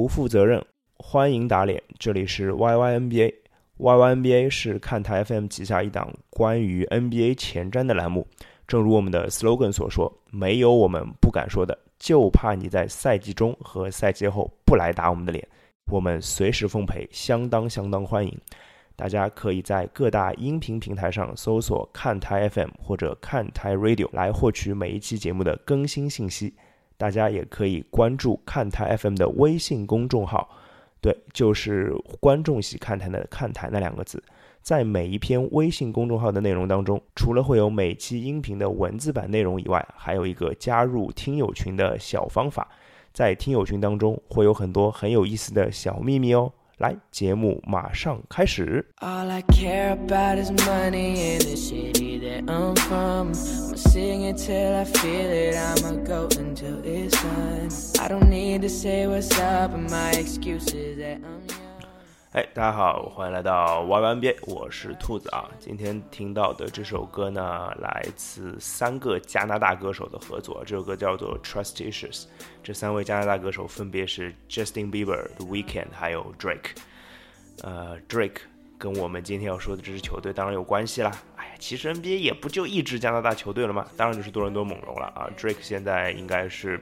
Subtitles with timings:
[0.00, 0.64] 不负责任，
[0.96, 1.82] 欢迎打脸。
[1.98, 8.26] 这里是 YYNBA，YYNBA 是看台 FM 旗下一档关于 NBA 前瞻的栏目。
[8.66, 15.46] 正如我们的 slogan 所说，没有我们不敢说的，就怕你在赛季中和赛季后不来打我们的脸。
[15.92, 18.34] 我们随时奉陪，相当相当欢迎。
[18.96, 26.54] 大家可以在各大音频平台上搜索“看台 FM” 或者“看台 Radio” 来获取每一期节目的更新信息。
[27.00, 30.46] 大家也可以关注看台 FM 的微信公众号，
[31.00, 34.22] 对，就是观众席看台的看台那两个字。
[34.60, 42.68] 在每一篇微信公众号的内容当中，除了会有每期音频的文字版内容以外，还有一个加入听友群的小方法。
[43.14, 46.52] 在听友群当中，会有很多很有意思的小秘密哦。
[46.80, 48.82] 来，节目马上开始。
[49.00, 53.34] All I care about is money in the city that I'm from.
[53.34, 55.56] I'ma sing it till I feel it.
[55.56, 57.68] I'ma go until it's done.
[58.02, 61.39] I don't need to say what's up, and my excuses that I'm.
[62.32, 65.50] 哎，大家好，欢迎来到 Y Y NBA，我是兔子啊。
[65.58, 72.26] 今天听到的这首歌呢，来自三个加拿大歌手的合作，这首歌叫做 Trust Issues。
[72.62, 76.76] 这三位加拿大歌手分别是 Justin Bieber、The Weeknd 还有 Drake。
[77.62, 78.42] 呃，Drake
[78.78, 81.10] 跟我们今天要说的这支球队当然有关系啦。
[81.34, 83.84] 哎呀，其实 NBA 也不就一支加拿大球队了吗？
[83.96, 85.28] 当然就是多伦多猛龙了啊。
[85.36, 86.80] Drake 现在应该是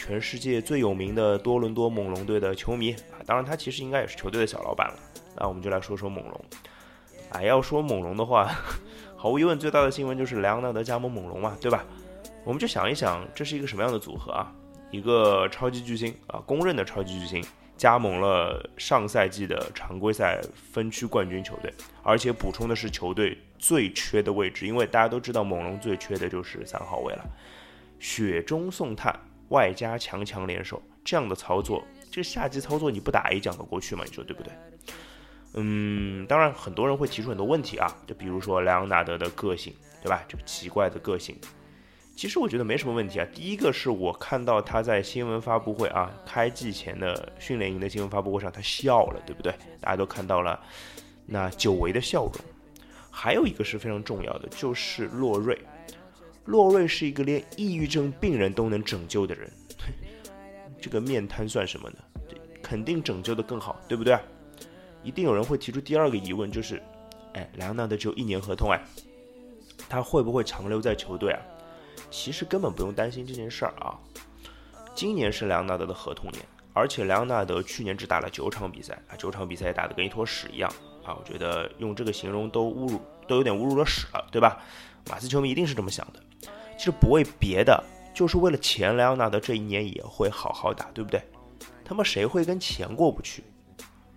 [0.00, 3.20] 全世界最有名的多伦多猛龙队的球迷啊。
[3.26, 4.94] 当然，他其实应该也是球队的小老板了。
[5.36, 6.44] 那我们就来说说猛龙。
[7.32, 8.50] 哎，要说猛龙的话，
[9.14, 11.84] 毫无疑问最大的新闻就是莱昂纳德加盟猛龙嘛，对吧？
[12.44, 14.50] 我们就想一想，这是一个什么样的组合啊？
[14.90, 17.44] 一个超级巨星啊，公认的超级巨星，
[17.76, 20.40] 加盟了上赛季的常规赛
[20.72, 21.70] 分区冠军球队，
[22.02, 27.24] 而且补充的是球队最缺的位置，因为大家都知道猛龙最缺的就是三号位了。
[27.98, 29.14] 雪中送炭，
[29.50, 34.02] 外加强强联手，这样的操作，这个夏季操作你不打 A 讲得过去吗？
[34.04, 34.52] 你说对不对？
[35.54, 40.24] 嗯，当然很多人会提出很多问题啊，就比如说莱昂纳德的个性，对吧？
[40.28, 41.36] 这个奇怪的个性，
[42.14, 43.26] 其实我觉得没什么问题啊。
[43.34, 49.52] 第一个是我看到他在新闻发布会啊，开季前的训练营的新闻发布会上，他笑了，对不对？
[49.80, 50.58] 大家都看到了
[51.26, 52.34] 那久违的笑容。
[53.10, 55.58] 还有一个是非常重要的，就是洛瑞。
[56.50, 59.48] 洛瑞是一个连抑郁症病人都能拯救的人，
[60.82, 61.98] 这个面瘫算什么呢？
[62.60, 64.18] 肯定拯救的更好，对不对？
[65.04, 66.82] 一定有人会提出第二个疑问，就是，
[67.34, 68.84] 哎，莱昂纳德只有一年合同，哎，
[69.88, 71.40] 他会不会长留在球队啊？
[72.10, 73.96] 其实根本不用担心这件事儿啊。
[74.92, 80.68] 今年是莱昂纳德的合同年，而且莱昂纳德去年只打了九场比赛啊，九场比赛打得跟一坨屎一样
[81.04, 84.60] 啊，我觉得用这个形容都侮辱，都有点侮辱了屎了，对吧？
[85.08, 86.20] 马刺球迷一定是这么想的。
[86.80, 91.22] 其实不为别的，就是为了钱，莱昂纳德这一年也会好好打，对不对？
[91.84, 93.44] 他妈谁会跟钱过不去？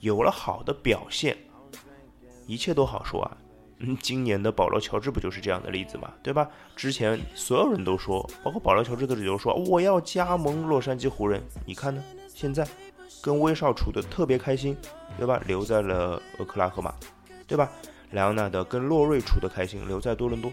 [0.00, 1.36] 有了好的表现，
[2.46, 3.36] 一切都好说啊。
[3.80, 6.48] 嗯，今年的保罗·乔治不就是这样的例子嘛，对吧？
[6.74, 11.42] 之前所有人都说，包括保罗·乔治的理由说我要加盟洛杉矶湖人。
[11.66, 12.02] 你看呢？
[12.26, 12.66] 现在
[13.20, 14.74] 跟威少处的特别开心，
[15.18, 15.38] 对吧？
[15.46, 16.94] 留在了俄克拉荷马，
[17.46, 17.70] 对吧？
[18.12, 20.50] 莱昂纳德跟洛瑞处的开心，留在多伦多，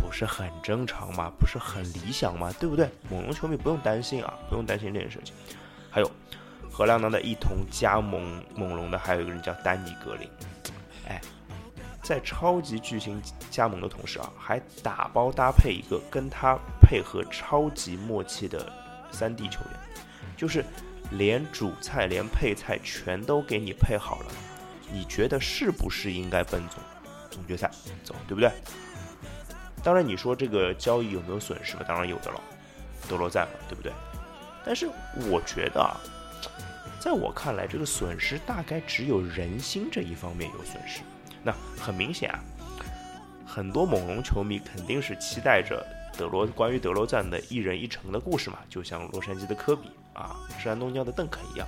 [0.00, 1.30] 不是很正常吗？
[1.38, 2.52] 不是很理想吗？
[2.58, 2.88] 对不对？
[3.10, 5.34] 猛龙球迷不用担心啊，不用担心这件事情。
[5.90, 6.10] 还有。
[6.72, 10.30] 和莱昂纳德一同加盟猛龙的还有一个人叫丹尼格林，
[11.08, 11.20] 哎，
[12.00, 18.72] 在超级巨星加盟的同时啊，还打包搭配一个跟他配合超级默契的
[19.10, 19.80] 三 D 球员，
[20.36, 20.64] 就是
[21.10, 24.26] 连主菜连配菜全都给你配好了，
[24.92, 26.80] 你觉得是不是应该奔总
[27.30, 27.68] 总决赛
[28.04, 28.48] 走，对不对？
[29.82, 31.82] 当然，你说这个交易有没有损失嘛？
[31.86, 32.40] 当然有的了，
[33.08, 33.92] 德罗赞嘛，对不对？
[34.64, 34.88] 但是
[35.30, 35.96] 我觉得啊。
[37.00, 41.00] 在我看来，这个损失大概只有人心这一方面有损失。
[41.42, 42.38] 那很明显啊，
[43.46, 45.82] 很多猛龙球迷肯定是期待着
[46.18, 51.66] 德罗关于德罗赞的一人一城的故事嘛，就像洛杉矶的科比啊，山东疆的邓肯一样。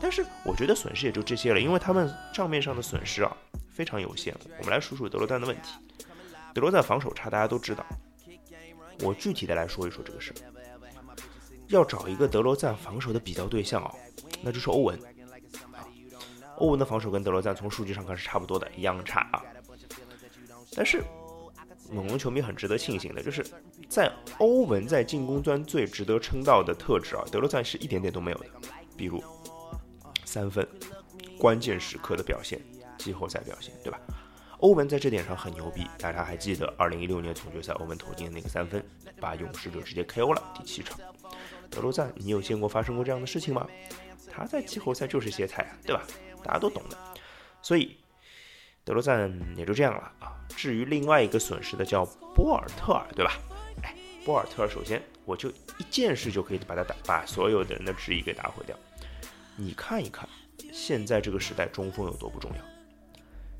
[0.00, 3.36] 但是我觉得损失也就这些了，因为他们账面上的损失啊
[3.70, 4.34] 非常有限。
[4.58, 5.74] 我们来数数德罗赞的问题。
[6.56, 7.84] 德罗赞防守差，大家都知道。
[9.00, 10.36] 我具体的来说一说这个事儿。
[11.66, 13.94] 要找一个德罗赞防守的比较对象哦，
[14.40, 14.98] 那就是欧文。
[16.56, 19.44] 欧文的防守跟德罗赞从数据上看是差不多的，一样差啊。
[20.74, 21.02] 但是
[21.90, 23.44] 猛龙球迷很值得庆幸的就是，
[23.86, 28.46] 在欧文在进攻端最值得称道的特质啊，德罗赞是一点点都没有的。
[28.96, 29.22] 比如
[30.24, 30.66] 三分、
[31.38, 32.58] 关键时刻的表现、
[32.96, 34.00] 季后赛表现，对吧？
[34.58, 38.82] 欧文在这点上很牛逼，大家还记得2016年总决赛欧文投进的那个三分，
[39.20, 40.98] 把勇士就直接 KO 了第七场。
[41.70, 43.66] 德罗赞，你有见过发生过这样的事情吗？
[44.30, 46.02] 他在季后赛就是歇菜啊，对吧？
[46.42, 46.96] 大家都懂的。
[47.60, 47.96] 所以
[48.84, 50.32] 德罗赞也就这样了啊。
[50.56, 53.32] 至于另外一个损失的叫波尔特尔，对吧？
[53.82, 53.94] 哎，
[54.24, 58.74] 波尔特尔，首先我就一件事就可以把他打，把所有的人的质疑给打毁掉。
[59.56, 60.26] 你看一看，
[60.72, 62.75] 现在这个时代中锋有多不重要？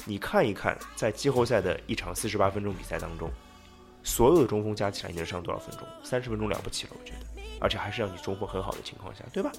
[0.09, 3.29] 你看一看，在季后赛的一场四十八分钟比赛当中，
[4.05, 5.87] 所有的中锋加起来你能上多少分钟？
[6.05, 9.51] 三十分钟了不起了，我觉得，而且还是让你中锋很好的情况下，对吧？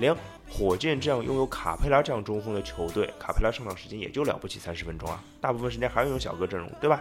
[0.00, 0.12] 连
[0.50, 7.00] 火箭这样拥有卡佩拉这样中锋的球队，卡佩拉上场时间也就了不起三十分钟啊，大部分时间还要用小个阵容，对吧？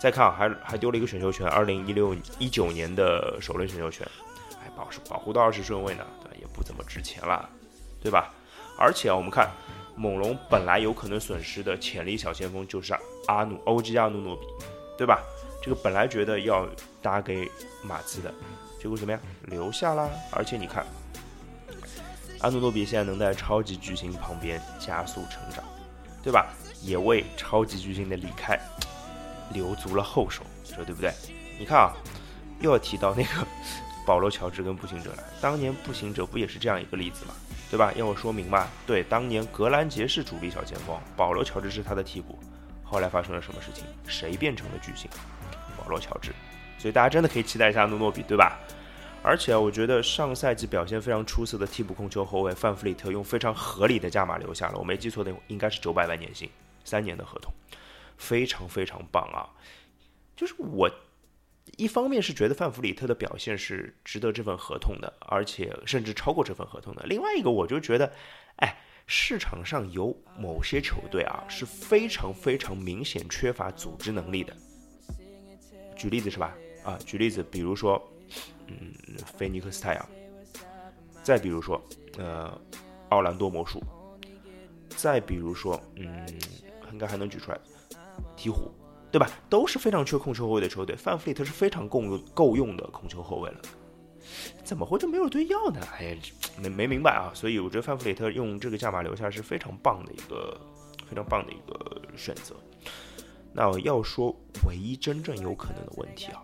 [0.00, 4.04] 再看啊，还还丢了一个选秀权，二零一六一九年的首轮选秀权，
[4.60, 6.36] 哎，保保护到二十顺位呢，对吧？
[6.40, 7.48] 也不怎么值钱了，
[8.02, 8.34] 对吧？
[8.76, 9.48] 而且啊，我们看。
[9.96, 12.94] 猛龙本来有可能损失的潜力小前锋就是
[13.26, 14.46] 阿努欧吉阿努诺比，
[14.98, 15.22] 对吧？
[15.62, 16.68] 这个本来觉得要
[17.00, 17.48] 搭给
[17.82, 18.32] 马刺的，
[18.82, 19.20] 结果怎么样？
[19.46, 20.10] 留下啦！
[20.30, 20.84] 而且你看，
[22.40, 25.64] 阿努诺比现在能在超级巨星旁边加速成长，
[26.22, 26.52] 对吧？
[26.82, 28.60] 也为超级巨星的离开
[29.54, 31.10] 留足了后手，说对不对？
[31.58, 31.94] 你看啊，
[32.60, 33.46] 又要提到那个
[34.06, 35.24] 保罗乔治跟步行者了。
[35.40, 37.34] 当年步行者不也是这样一个例子吗？
[37.70, 37.92] 对吧？
[37.96, 38.68] 要我说明嘛？
[38.86, 42.38] 对，当年格兰杰是主力小前锋，保罗乔治是他的替补。
[42.82, 43.84] 后来发生了什么事情？
[44.06, 45.10] 谁变成了巨星？
[45.76, 46.32] 保罗乔治。
[46.78, 48.58] 所以大家真的可以期待一下诺诺比，对吧？
[49.22, 56.48] 而且我觉得上赛季表现非常出色的替补控球后卫范弗里特用非常合理的价码留下了，我没记错的应该是九百万年薪，
[56.84, 57.52] 三年的合同，
[58.18, 59.48] 非常非常棒啊！
[60.36, 60.90] 就是我。
[61.76, 67.02] 一方面是觉得范弗里特的表现是值得这份合同的，而且甚至超过这份合同的。
[67.06, 68.12] 另外一个，我就觉得，
[68.56, 68.76] 哎，
[69.06, 74.54] 市场上有某些球队啊是非常非常明显缺乏组织能力的。
[75.96, 76.54] 举例子是吧？
[76.84, 78.00] 啊，举例子，比如说，
[78.66, 78.94] 嗯，
[79.36, 80.08] 菲尼克斯太阳，
[81.22, 81.82] 再比如说，
[82.18, 82.60] 呃，
[83.08, 83.82] 奥兰多魔术，
[84.90, 86.26] 再比如说，嗯，
[86.92, 87.58] 应该还能举出来，
[88.36, 88.70] 鹈鹕。
[89.14, 89.30] 对吧？
[89.48, 93.60] 都是非常缺控球后卫的球队，范弗里特是非常够用够用的控球后卫了，
[94.64, 95.80] 怎么会就没有队要呢？
[96.00, 96.18] 哎，
[96.58, 97.30] 没没明白啊！
[97.32, 100.60] 所以我觉得范弗里特用这个价码留下是非常棒的一个
[101.08, 102.56] 非常棒的一个选择。
[103.52, 104.34] 那要说
[104.66, 106.42] 唯一真正有可能的问题啊，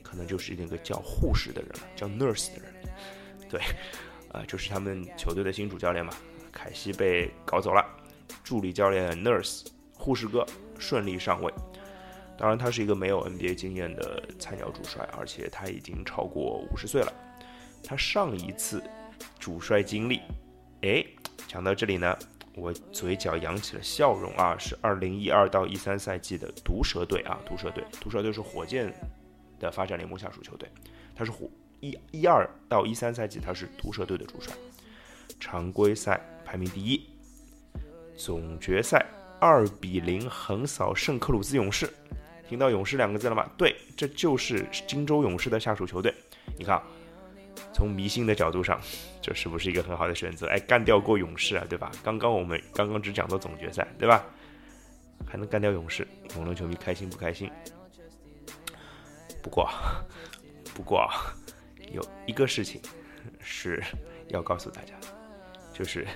[0.00, 2.72] 可能就是那个叫护士的人了，叫 nurse 的人。
[3.50, 3.60] 对，
[4.30, 6.12] 啊，就是他们球队的新主教练嘛，
[6.52, 7.84] 凯西被搞走了，
[8.44, 10.46] 助理教练 nurse 护士哥
[10.78, 11.52] 顺利上位。
[12.38, 17.12] 当然，他是一个没有 NBA 经验的菜鸟主帅，而且他已经超过五十岁了。
[17.82, 18.80] 他上一次
[19.40, 20.20] 主帅经历，
[20.82, 21.04] 哎，
[21.48, 22.16] 讲到这里呢，
[22.54, 28.94] 我嘴角扬起了笑容啊，是二零一二到一三赛季的毒蛇队啊，毒蛇队，毒蛇队是火箭
[29.58, 30.68] 的发展联盟下属球队，
[31.16, 31.50] 他是火
[31.80, 34.54] 一一二到一三赛季他是毒蛇队的主帅，
[35.40, 37.04] 常规赛排名第一，
[38.16, 39.04] 总决赛
[39.40, 41.92] 二比零横扫圣克鲁兹勇士。
[42.48, 43.46] 听到勇士两个字了吗？
[43.58, 46.14] 对，这就是金州勇士的下属球队。
[46.58, 46.82] 你看，
[47.74, 48.80] 从迷信的角度上，
[49.20, 50.46] 这是不是一个很好的选择？
[50.46, 51.92] 哎，干掉过勇士啊，对吧？
[52.02, 54.24] 刚刚我们刚刚只讲到总决赛，对吧？
[55.26, 57.50] 还能干掉勇士，猛龙球迷开心不开心？
[59.42, 59.68] 不过，
[60.74, 61.06] 不过
[61.92, 62.80] 有一个事情
[63.40, 63.82] 是
[64.28, 65.08] 要告诉大家的，
[65.74, 66.06] 就是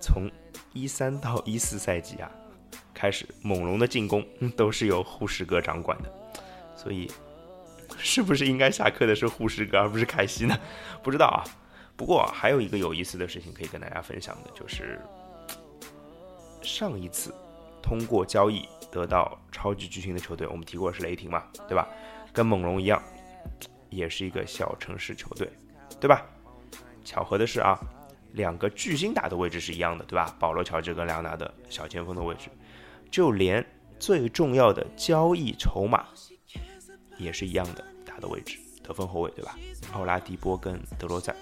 [0.00, 0.30] 从
[0.72, 2.30] 一三到一四赛季啊。
[3.02, 4.24] 开始，猛龙的进攻
[4.56, 6.12] 都是由护士哥掌管的，
[6.76, 7.10] 所以
[7.98, 10.56] 是不是应该下课的是护士哥而不是凯西呢？
[11.02, 11.42] 不知道啊。
[11.96, 15.00] 不过还有一个有意思的事情可以跟大家分享的，就是
[16.62, 17.34] 上一次
[17.82, 21.88] 通过交易得到超级巨星的球队，我们提过是雷霆嘛，对吧？
[22.32, 23.02] 跟猛龙一样，
[23.90, 25.50] 也是一个小城市球队，
[25.98, 26.24] 对吧？
[27.04, 27.76] 巧合的是啊，
[28.34, 30.32] 两个巨星打的位置是一样的，对吧？
[30.38, 32.48] 保罗·乔治跟莱昂纳德小前锋的位置。
[33.12, 33.64] 就连
[34.00, 36.06] 最重要的交易筹码
[37.18, 39.54] 也是一样的，打的位置得分后卫，对吧？
[39.92, 41.36] 奥拉迪波跟德罗赞。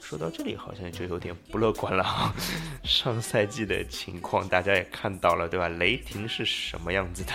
[0.00, 2.34] 说到这里，好像就有点不乐观了啊。
[2.84, 5.68] 上赛季的情况大家也看到了，对吧？
[5.68, 7.32] 雷霆是什么样子的？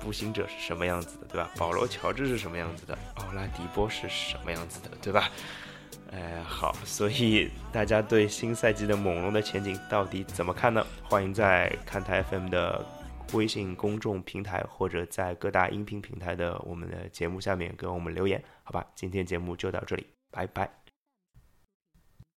[0.00, 1.50] 步行者是什么样子的，对吧？
[1.56, 2.98] 保罗乔治是什么样子的？
[3.14, 5.30] 奥拉迪波是什么样子的，对吧？
[6.10, 10.84] 哎，好，所以大家对新赛季的猛龙的前景到底怎么看呢？
[11.02, 12.84] 欢迎在看台 FM 的
[13.34, 18.86] 微信公众平台，或者在各大音频平台的我们的节目下面给我们留言，好吧？
[18.94, 20.87] 今天节目就到这里，拜拜。